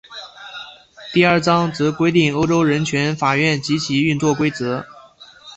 [1.13, 4.83] 第二章则规定欧洲人权法院及其运作规则。